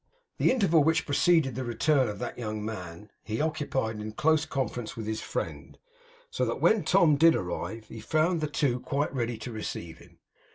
[0.39, 4.47] The interval which preceded the return of that young man, he occupied in a close
[4.47, 5.77] conference with his friend;
[6.31, 10.17] so that when Tom did arrive, he found the two quite ready to receive him.